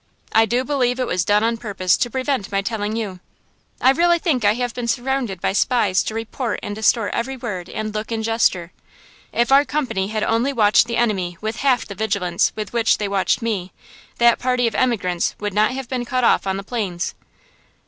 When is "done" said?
1.23-1.43